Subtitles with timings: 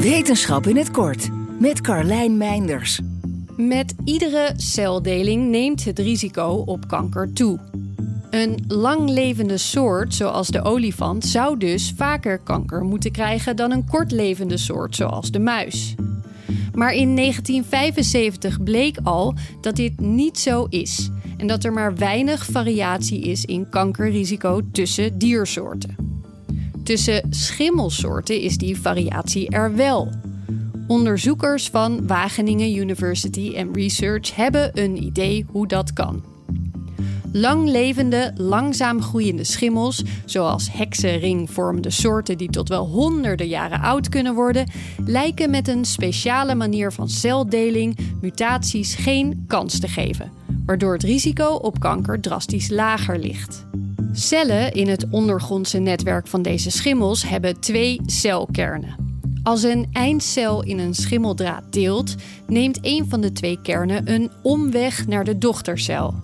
[0.00, 1.28] Wetenschap in het kort
[1.58, 3.00] met Carlijn Meinders.
[3.56, 7.58] Met iedere celdeling neemt het risico op kanker toe.
[8.30, 14.56] Een langlevende soort, zoals de olifant, zou dus vaker kanker moeten krijgen dan een kortlevende
[14.56, 15.94] soort, zoals de muis.
[16.74, 22.44] Maar in 1975 bleek al dat dit niet zo is en dat er maar weinig
[22.44, 26.09] variatie is in kankerrisico tussen diersoorten.
[26.90, 30.10] Tussen schimmelsoorten is die variatie er wel.
[30.86, 36.24] Onderzoekers van Wageningen University and Research hebben een idee hoe dat kan.
[37.32, 44.70] Langlevende, langzaam groeiende schimmels, zoals heksenringvormende soorten die tot wel honderden jaren oud kunnen worden,
[45.04, 50.32] lijken met een speciale manier van celdeling mutaties geen kans te geven,
[50.66, 53.68] waardoor het risico op kanker drastisch lager ligt.
[54.12, 59.08] Cellen in het ondergrondse netwerk van deze schimmels hebben twee celkernen.
[59.42, 62.14] Als een eindcel in een schimmeldraad deelt,
[62.46, 66.14] neemt een van de twee kernen een omweg naar de dochtercel.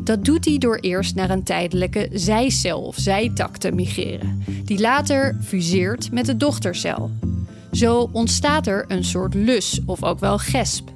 [0.00, 5.36] Dat doet hij door eerst naar een tijdelijke zijcel of zijtak te migreren, die later
[5.42, 7.10] fuseert met de dochtercel.
[7.72, 10.93] Zo ontstaat er een soort lus of ook wel gesp.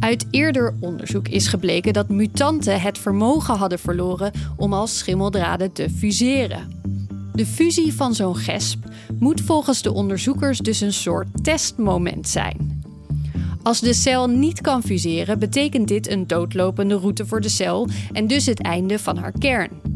[0.00, 5.90] Uit eerder onderzoek is gebleken dat mutanten het vermogen hadden verloren om als schimmeldraden te
[5.90, 6.82] fuseren.
[7.32, 8.84] De fusie van zo'n gesp
[9.18, 12.82] moet volgens de onderzoekers dus een soort testmoment zijn.
[13.62, 18.26] Als de cel niet kan fuseren, betekent dit een doodlopende route voor de cel en
[18.26, 19.95] dus het einde van haar kern.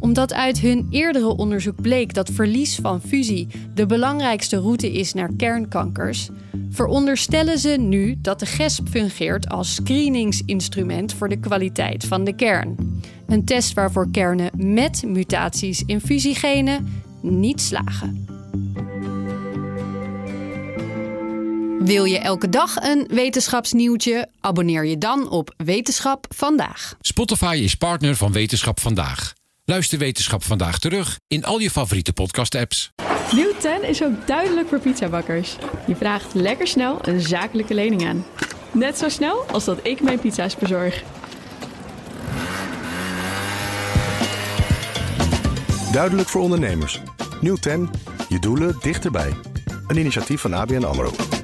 [0.00, 5.30] Omdat uit hun eerdere onderzoek bleek dat verlies van fusie de belangrijkste route is naar
[5.36, 6.28] kernkankers,
[6.70, 13.00] veronderstellen ze nu dat de GESP fungeert als screeningsinstrument voor de kwaliteit van de kern.
[13.26, 18.26] Een test waarvoor kernen met mutaties in fusiegenen niet slagen.
[21.78, 24.28] Wil je elke dag een wetenschapsnieuwtje?
[24.40, 26.96] Abonneer je dan op Wetenschap vandaag.
[27.00, 29.32] Spotify is partner van Wetenschap vandaag.
[29.70, 32.90] Luister Wetenschap vandaag terug in al je favoriete podcast-apps.
[33.32, 35.56] Nieuw 10 is ook duidelijk voor pizzabakkers.
[35.86, 38.24] Je vraagt lekker snel een zakelijke lening aan.
[38.72, 41.02] Net zo snel als dat ik mijn pizza's bezorg.
[45.92, 47.00] Duidelijk voor ondernemers.
[47.40, 47.90] Nieuw 10,
[48.28, 49.32] je doelen dichterbij.
[49.86, 51.39] Een initiatief van ABN AMRO.